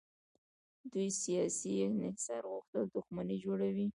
[0.79, 3.87] د دوی سیاسي انحصار غوښتل دښمني جوړوي.